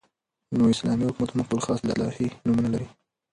[0.57, 2.87] ،نو اسلامي حكومت هم خپل خاص او اصطلاحي نومونه لري